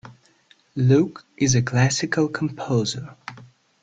[0.75, 3.15] Luke is a classical composer.